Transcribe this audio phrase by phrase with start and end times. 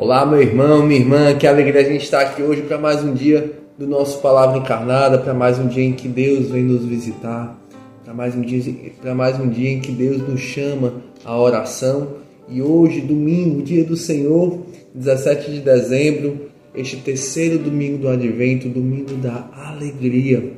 [0.00, 3.12] Olá, meu irmão, minha irmã, que alegria a gente estar aqui hoje para mais um
[3.12, 7.62] dia do nosso Palavra Encarnada, para mais um dia em que Deus vem nos visitar,
[8.02, 8.62] para mais um dia,
[9.14, 12.14] mais um dia em que Deus nos chama à oração.
[12.48, 14.60] E hoje, domingo, dia do Senhor,
[14.94, 20.50] 17 de dezembro, este terceiro domingo do Advento, domingo da alegria.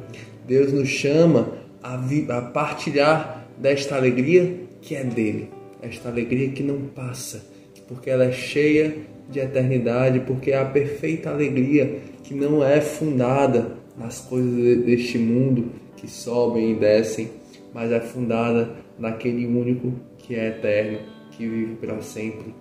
[0.46, 1.48] Deus nos chama
[1.82, 5.48] a, a partilhar desta alegria que é dele,
[5.82, 7.50] esta alegria que não passa,
[7.92, 8.94] porque ela é cheia
[9.28, 15.66] de eternidade, porque é a perfeita alegria que não é fundada nas coisas deste mundo
[15.96, 17.30] que sobem e descem,
[17.72, 20.98] mas é fundada naquele único que é eterno,
[21.32, 22.54] que vive para sempre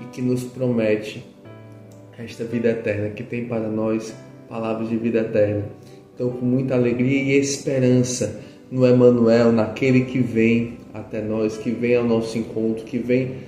[0.00, 1.22] e que nos promete
[2.18, 4.14] esta vida eterna, que tem para nós
[4.48, 5.66] palavras de vida eterna.
[6.14, 11.94] Então, com muita alegria e esperança no Emmanuel, naquele que vem até nós, que vem
[11.94, 13.47] ao nosso encontro, que vem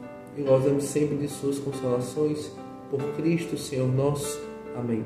[0.37, 2.51] e gozemos sempre de suas consolações
[2.89, 4.41] por Cristo, Senhor nosso.
[4.77, 5.05] Amém.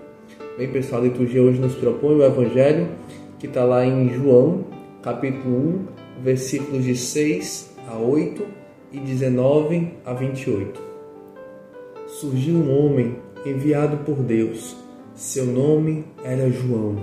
[0.57, 2.87] Bem, pessoal, a liturgia hoje nos propõe o Evangelho
[3.39, 4.65] que está lá em João,
[5.01, 5.85] capítulo
[6.19, 8.45] 1, versículos de 6 a 8
[8.91, 10.81] e 19 a 28.
[12.07, 14.75] Surgiu um homem enviado por Deus.
[15.13, 16.97] Seu nome era João.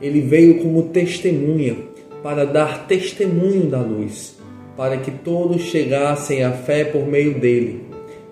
[0.00, 1.76] Ele veio como testemunha
[2.22, 4.37] para dar testemunho da luz,
[4.78, 7.82] para que todos chegassem à fé por meio dele.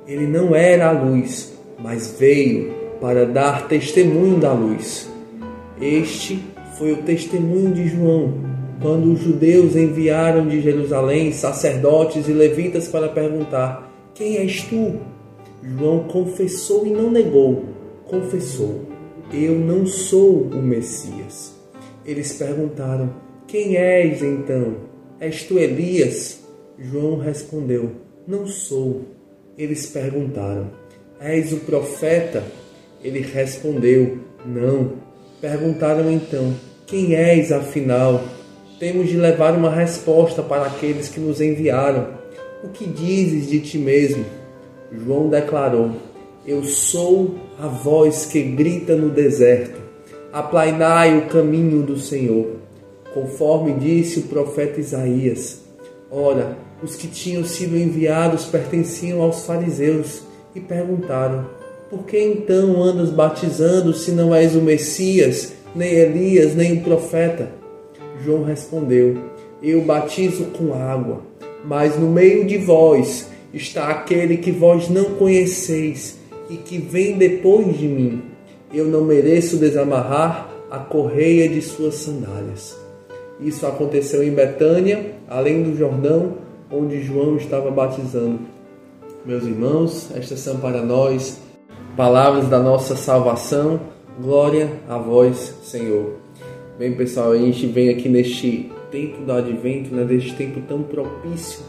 [0.06, 5.10] Ele não era a luz, mas veio para dar testemunho da luz.
[5.82, 6.41] Este
[6.78, 8.34] foi o testemunho de João,
[8.81, 15.00] quando os judeus enviaram de Jerusalém sacerdotes e levitas para perguntar: Quem és tu?
[15.60, 17.65] João confessou e não negou.
[18.04, 18.82] Confessou:
[19.34, 21.56] Eu não sou o Messias.
[22.04, 23.10] Eles perguntaram:
[23.49, 24.75] Quem és então?
[25.19, 26.45] És tu Elias?
[26.78, 27.91] João respondeu:
[28.26, 29.03] Não sou.
[29.56, 30.70] Eles perguntaram:
[31.19, 32.44] És o profeta?
[33.03, 34.92] Ele respondeu: Não.
[35.41, 36.54] Perguntaram então:
[36.87, 38.22] Quem és afinal?
[38.78, 42.09] Temos de levar uma resposta para aqueles que nos enviaram.
[42.62, 44.26] O que dizes de ti mesmo?
[44.93, 45.93] João declarou:
[46.47, 49.81] Eu sou a voz que grita no deserto.
[50.31, 52.56] Aplainai o caminho do Senhor.
[53.14, 55.64] Conforme disse o profeta Isaías.
[56.10, 60.22] Ora, os que tinham sido enviados pertenciam aos fariseus
[60.54, 61.47] e perguntaram:
[61.91, 67.50] Por que então andas batizando se não és o Messias, nem Elias, nem o profeta?
[68.25, 69.16] João respondeu:
[69.62, 71.22] Eu batizo com água,
[71.64, 76.19] mas no meio de vós está aquele que vós não conheceis
[76.50, 78.22] e que vem depois de mim.
[78.72, 82.76] Eu não mereço desamarrar a correia de suas sandálias.
[83.41, 88.41] Isso aconteceu em Betânia, além do Jordão, onde João estava batizando
[89.25, 91.41] meus irmãos, estas são para nós
[91.97, 93.81] palavras da nossa salvação.
[94.21, 96.15] Glória a vós, Senhor.
[96.78, 100.06] Bem, pessoal, a gente vem aqui neste tempo do advento, né,
[100.37, 101.60] tempo tão propício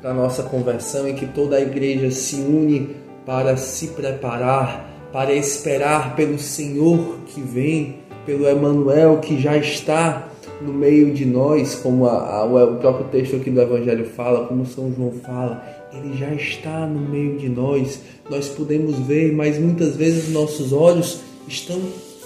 [0.00, 5.32] para a nossa conversão, em que toda a igreja se une para se preparar, para
[5.32, 10.28] esperar pelo Senhor que vem, pelo Emanuel que já está
[10.60, 14.64] no meio de nós, como a, a, o próprio texto aqui do Evangelho fala, como
[14.64, 15.62] São João fala,
[15.92, 18.00] ele já está no meio de nós.
[18.30, 21.80] Nós podemos ver, mas muitas vezes nossos olhos estão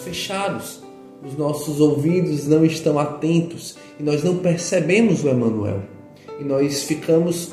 [0.04, 0.82] fechados,
[1.26, 5.82] os nossos ouvidos não estão atentos e nós não percebemos o Emanuel.
[6.40, 7.52] E nós ficamos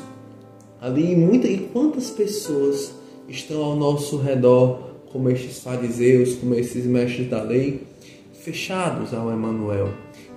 [0.80, 2.92] ali, muita, e quantas pessoas
[3.28, 7.82] estão ao nosso redor, como estes fariseus, como esses mestres da lei,
[8.32, 9.88] fechados ao Emanuel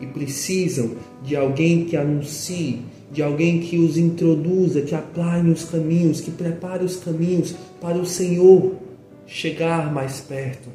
[0.01, 0.92] e precisam
[1.24, 2.81] de alguém que anuncie,
[3.12, 8.06] de alguém que os introduza, que aplane os caminhos, que prepare os caminhos para o
[8.06, 8.75] Senhor
[9.27, 10.69] chegar mais perto,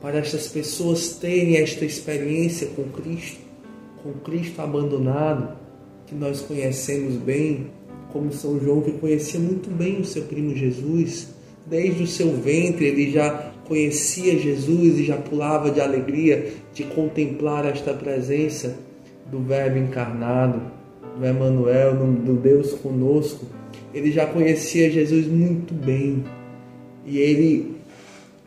[0.00, 3.40] para estas pessoas terem esta experiência com Cristo,
[4.02, 5.56] com Cristo abandonado,
[6.06, 7.66] que nós conhecemos bem,
[8.12, 11.28] como São João que conhecia muito bem o seu primo Jesus,
[11.66, 17.64] desde o seu ventre ele já conhecia Jesus e já pulava de alegria de contemplar
[17.64, 18.76] esta presença
[19.30, 20.60] do Verbo encarnado,
[21.16, 23.46] do Emmanuel, do Deus conosco.
[23.94, 26.24] Ele já conhecia Jesus muito bem
[27.06, 27.76] e ele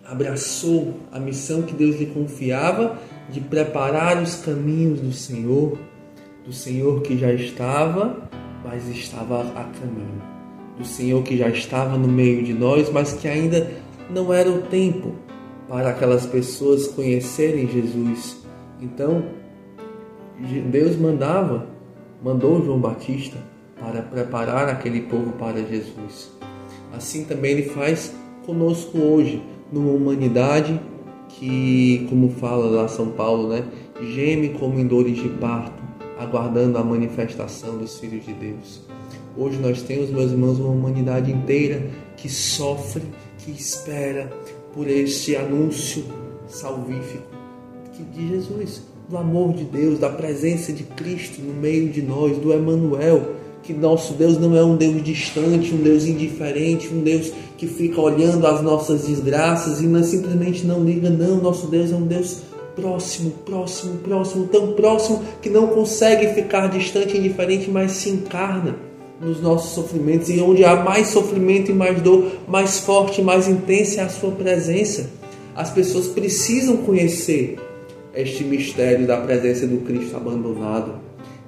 [0.03, 2.99] abraçou a missão que Deus lhe confiava
[3.29, 5.77] de preparar os caminhos do Senhor,
[6.45, 8.29] do Senhor que já estava,
[8.61, 10.21] mas estava a caminho,
[10.77, 14.61] do Senhor que já estava no meio de nós, mas que ainda não era o
[14.63, 15.13] tempo
[15.67, 18.44] para aquelas pessoas conhecerem Jesus.
[18.81, 19.23] Então,
[20.69, 21.67] Deus mandava,
[22.23, 23.38] mandou João Batista
[23.79, 26.31] para preparar aquele povo para Jesus.
[26.95, 28.13] Assim também ele faz
[28.45, 29.41] conosco hoje,
[29.71, 30.79] numa humanidade
[31.29, 33.63] que, como fala lá São Paulo, né,
[34.01, 35.81] geme como em dores de parto,
[36.19, 38.81] aguardando a manifestação dos filhos de Deus.
[39.35, 43.01] Hoje nós temos, meus irmãos, uma humanidade inteira que sofre,
[43.44, 44.31] que espera
[44.74, 46.04] por este anúncio
[46.48, 47.34] salvífico.
[48.12, 52.51] De Jesus, do amor de Deus, da presença de Cristo no meio de nós, do
[52.51, 57.68] Emanuel, que nosso Deus não é um Deus distante, um Deus indiferente, um Deus que
[57.68, 62.06] fica olhando as nossas desgraças e não, simplesmente não liga, não, nosso Deus é um
[62.06, 62.42] Deus
[62.75, 68.75] próximo, próximo, próximo, tão próximo que não consegue ficar distante, indiferente, mas se encarna
[69.19, 74.01] nos nossos sofrimentos e onde há mais sofrimento e mais dor, mais forte, mais intensa
[74.01, 75.10] é a sua presença.
[75.56, 77.57] As pessoas precisam conhecer
[78.13, 80.95] este mistério da presença do Cristo abandonado,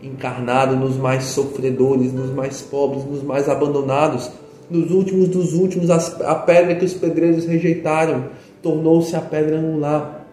[0.01, 4.29] encarnado nos mais sofredores, nos mais pobres, nos mais abandonados,
[4.69, 8.25] nos últimos dos últimos, a pedra que os pedreiros rejeitaram
[8.61, 10.25] tornou-se a pedra angular.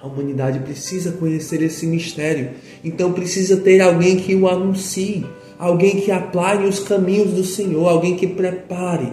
[0.00, 2.50] A humanidade precisa conhecer esse mistério,
[2.84, 5.26] então precisa ter alguém que o anuncie,
[5.58, 9.12] alguém que aplane os caminhos do Senhor, alguém que prepare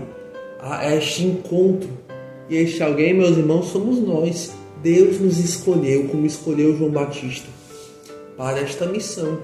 [0.96, 1.90] este encontro.
[2.50, 4.52] E este alguém, meus irmãos, somos nós.
[4.84, 7.48] Deus nos escolheu, como escolheu João Batista,
[8.38, 9.40] para esta missão.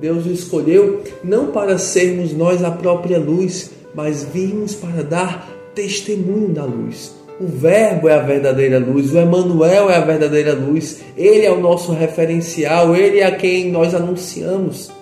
[0.00, 6.48] Deus nos escolheu não para sermos nós a própria luz, mas vimos para dar testemunho
[6.48, 7.12] da luz.
[7.40, 11.60] O Verbo é a verdadeira luz, o Emmanuel é a verdadeira luz, ele é o
[11.60, 14.92] nosso referencial, ele é a quem nós anunciamos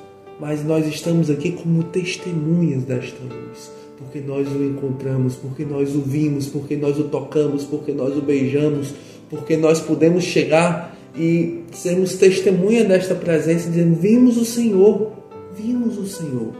[0.42, 6.00] mas nós estamos aqui como testemunhas desta luz, porque nós o encontramos, porque nós o
[6.00, 8.92] vimos, porque nós o tocamos, porque nós o beijamos,
[9.30, 15.12] porque nós podemos chegar e sermos testemunha desta presença, dizendo: Vimos o Senhor,
[15.54, 16.52] vimos o Senhor.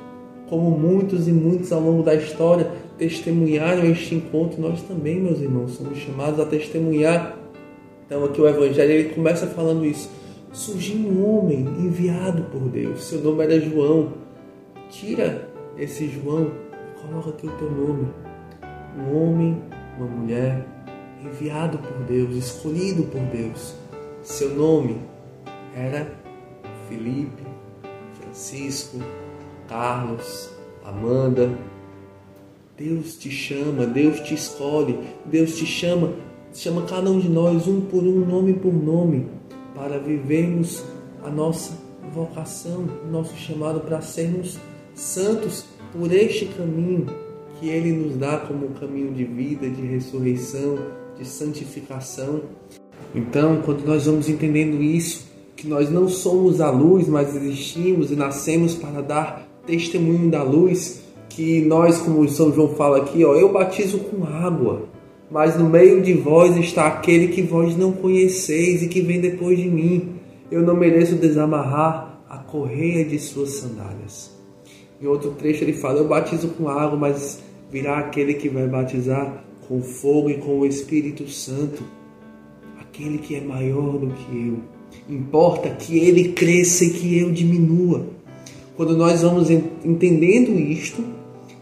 [0.49, 5.73] Como muitos e muitos ao longo da história testemunharam este encontro, nós também, meus irmãos,
[5.73, 7.37] somos chamados a testemunhar.
[8.07, 10.09] Então, aqui o Evangelho ele começa falando isso
[10.53, 13.05] surgiu um homem enviado por Deus.
[13.05, 14.13] Seu nome era João.
[14.91, 18.09] Tira esse João e coloca aqui o teu nome.
[18.99, 19.63] Um homem,
[19.97, 20.67] uma mulher,
[21.25, 23.75] enviado por Deus, escolhido por Deus.
[24.23, 24.99] Seu nome
[25.75, 26.13] era
[26.89, 27.43] Felipe,
[28.21, 28.99] Francisco,
[29.67, 30.51] Carlos,
[30.85, 31.51] Amanda.
[32.77, 36.13] Deus te chama, Deus te escolhe, Deus te chama,
[36.53, 39.29] chama cada um de nós um por um, nome por nome
[39.75, 40.83] para vivermos
[41.23, 41.73] a nossa
[42.13, 44.59] vocação, nosso chamado para sermos
[44.95, 47.07] santos por este caminho
[47.59, 50.79] que Ele nos dá como caminho de vida, de ressurreição,
[51.17, 52.43] de santificação.
[53.15, 58.17] Então, quando nós vamos entendendo isso, que nós não somos a luz, mas existimos e
[58.17, 63.53] nascemos para dar testemunho da luz, que nós, como São João fala aqui, ó, eu
[63.53, 64.83] batizo com água,
[65.33, 69.59] mas no meio de vós está aquele que vós não conheceis e que vem depois
[69.59, 70.11] de mim.
[70.51, 74.31] Eu não mereço desamarrar a correia de suas sandálias.
[75.01, 79.43] Em outro trecho ele fala: Eu batizo com água, mas virá aquele que vai batizar
[79.67, 81.83] com fogo e com o Espírito Santo,
[82.79, 84.59] aquele que é maior do que eu.
[85.09, 88.05] Importa que ele cresça e que eu diminua.
[88.77, 91.03] Quando nós vamos entendendo isto,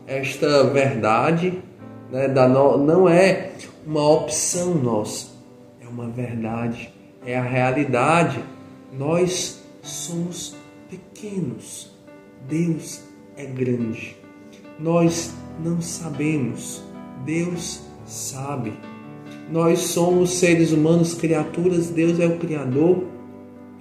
[0.08, 1.62] esta verdade,
[2.10, 3.52] né, da no, não é
[3.86, 5.28] uma opção nossa,
[5.80, 6.92] é uma verdade,
[7.24, 8.42] é a realidade.
[8.92, 10.56] Nós somos
[10.88, 11.90] pequenos,
[12.48, 13.00] Deus
[13.36, 14.16] é grande.
[14.78, 16.82] Nós não sabemos,
[17.24, 18.72] Deus sabe.
[19.50, 23.04] Nós somos seres humanos, criaturas, Deus é o Criador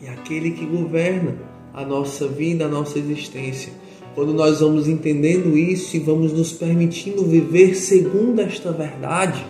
[0.02, 1.36] e é aquele que governa
[1.74, 3.72] a nossa vida, a nossa existência.
[4.16, 9.46] Quando nós vamos entendendo isso e vamos nos permitindo viver segundo esta verdade,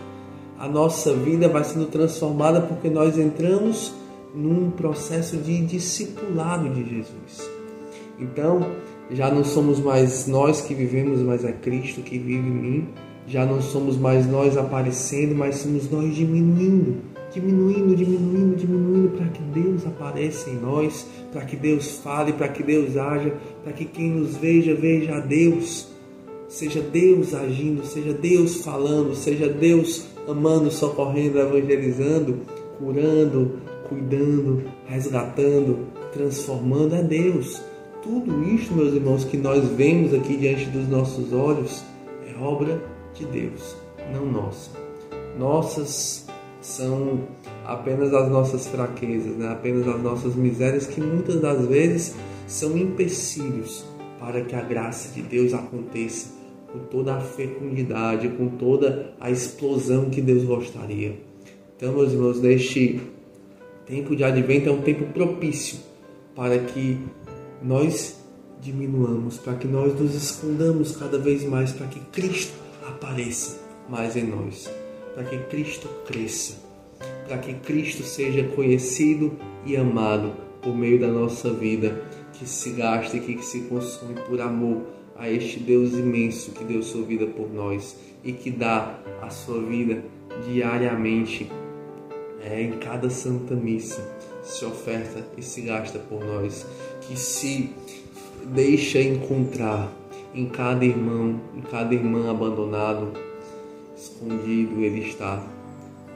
[0.57, 3.93] a nossa vida vai sendo transformada porque nós entramos
[4.35, 7.49] num processo de discipulado de Jesus.
[8.19, 8.65] Então,
[9.09, 12.87] já não somos mais nós que vivemos, mas é Cristo que vive em mim.
[13.27, 16.97] Já não somos mais nós aparecendo, mas somos nós diminuindo,
[17.33, 22.63] diminuindo, diminuindo, diminuindo para que Deus apareça em nós, para que Deus fale, para que
[22.63, 23.33] Deus haja,
[23.63, 25.87] para que quem nos veja veja a Deus.
[26.47, 32.39] Seja Deus agindo, seja Deus falando, seja Deus amando, socorrendo, evangelizando,
[32.79, 37.61] curando, cuidando, resgatando, transformando é Deus.
[38.01, 41.83] Tudo isso, meus irmãos, que nós vemos aqui diante dos nossos olhos
[42.25, 42.81] é obra
[43.13, 43.75] de Deus,
[44.13, 44.71] não nossa.
[45.37, 46.25] Nossas
[46.61, 47.27] são
[47.65, 49.49] apenas as nossas fraquezas, né?
[49.49, 52.15] apenas as nossas misérias que muitas das vezes
[52.47, 53.85] são empecilhos
[54.19, 56.39] para que a graça de Deus aconteça
[56.71, 61.17] com toda a fecundidade, com toda a explosão que Deus gostaria.
[61.75, 63.01] Então, meus irmãos, neste
[63.85, 65.79] tempo de advento é um tempo propício
[66.35, 66.97] para que
[67.63, 68.19] nós
[68.61, 72.53] diminuamos, para que nós nos escondamos cada vez mais, para que Cristo
[72.87, 74.69] apareça mais em nós,
[75.19, 76.55] para que Cristo cresça,
[77.27, 83.17] para que Cristo seja conhecido e amado por meio da nossa vida, que se gasta
[83.17, 84.81] e que se consome por amor
[85.17, 89.61] a este Deus imenso que deu sua vida por nós e que dá a sua
[89.61, 90.01] vida
[90.47, 91.51] diariamente
[92.41, 94.01] é, em cada santa missa
[94.41, 96.65] se oferta e se gasta por nós,
[97.01, 97.71] que se
[98.53, 99.91] deixa encontrar
[100.33, 103.11] em cada irmão, em cada irmã abandonado,
[103.99, 105.45] escondido ele está,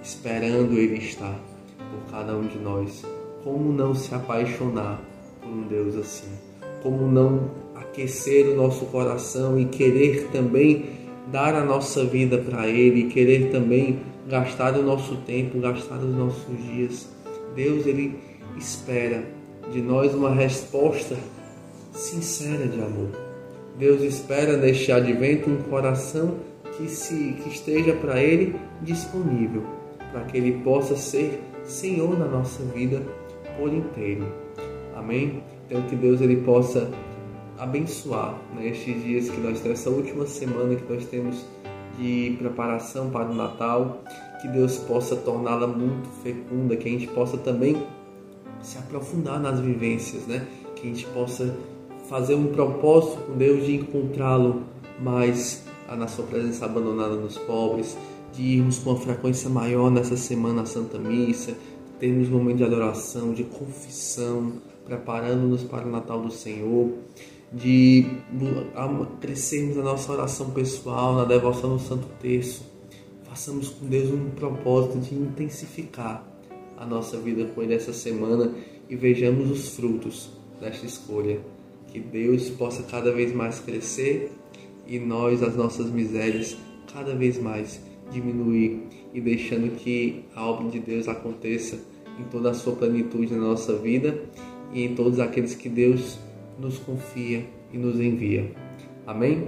[0.02, 1.36] esperando ele está
[1.78, 3.04] por cada um de nós.
[3.44, 5.02] Como não se apaixonar
[5.42, 6.30] por um Deus assim?
[6.82, 10.86] Como não aquecer o nosso coração e querer também
[11.28, 16.58] dar a nossa vida para Ele, querer também gastar o nosso tempo, gastar os nossos
[16.66, 17.10] dias.
[17.56, 18.16] Deus ele
[18.58, 19.24] espera
[19.72, 21.18] de nós uma resposta
[21.92, 23.10] sincera de amor.
[23.78, 26.36] Deus espera neste advento um coração
[26.78, 29.64] que se que esteja para ele disponível,
[30.12, 33.02] para que ele possa ser Senhor na nossa vida
[33.58, 34.26] por inteiro.
[34.96, 35.44] Amém?
[35.66, 36.92] Então que Deus ele possa
[37.58, 41.46] abençoar nestes né, dias que nós temos, essa última semana que nós temos
[41.98, 44.04] de preparação para o Natal,
[44.42, 47.82] que Deus possa torná-la muito fecunda, que a gente possa também
[48.62, 50.48] se aprofundar nas vivências, né?
[50.76, 51.56] Que a gente possa
[52.10, 54.64] fazer um propósito com Deus de encontrá-lo
[55.00, 57.98] mais na sua presença abandonada nos pobres,
[58.34, 61.56] de irmos com uma frequência maior nessa semana à Santa Missa,
[62.00, 64.54] termos um momento de adoração, de confissão,
[64.86, 66.92] preparando-nos para o Natal do Senhor,
[67.52, 68.08] de
[69.22, 72.64] crescermos na nossa oração pessoal, na devoção no Santo Terço.
[73.30, 76.28] Façamos com Deus um propósito de intensificar
[76.78, 78.52] a nossa vida com Ele essa semana
[78.90, 81.40] e vejamos os frutos desta escolha.
[81.88, 84.32] Que Deus possa cada vez mais crescer
[84.88, 86.58] e nós, as nossas misérias,
[86.92, 91.80] cada vez mais diminuir e deixando que a obra de Deus aconteça
[92.20, 94.20] em toda a sua plenitude na nossa vida
[94.72, 96.20] e em todos aqueles que Deus
[96.60, 98.52] nos confia e nos envia.
[99.06, 99.48] Amém?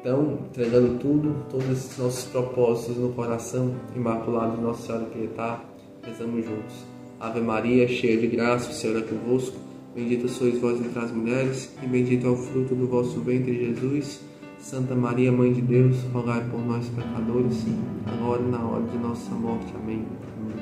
[0.00, 5.64] Então, entregando tudo, todos esses nossos propósitos no coração imaculado de Nossa Senhora Pietá,
[6.02, 6.86] rezamos juntos.
[7.18, 9.56] Ave Maria, cheia de graça, o Senhor é convosco.
[9.94, 14.20] Bendita sois vós entre as mulheres, e bendito é o fruto do vosso ventre, Jesus.
[14.66, 17.64] Santa Maria, Mãe de Deus, rogai por nós, pecadores,
[18.04, 19.72] agora e na hora de nossa morte.
[19.76, 20.04] Amém.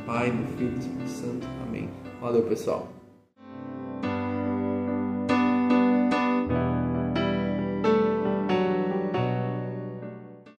[0.05, 1.47] Pai, do Filho e do Espírito Santo.
[1.67, 1.89] Amém.
[2.21, 3.04] Valeu, pessoal.